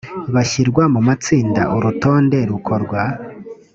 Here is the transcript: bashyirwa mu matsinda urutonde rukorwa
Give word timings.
bashyirwa 0.33 0.83
mu 0.93 0.99
matsinda 1.07 1.61
urutonde 1.75 2.37
rukorwa 2.49 3.01